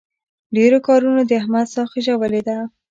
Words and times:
ډېرو 0.55 0.77
کارونو 0.87 1.21
د 1.25 1.31
احمد 1.39 1.65
ساه 1.73 1.87
خېژولې 1.91 2.41
ده. 2.47 2.57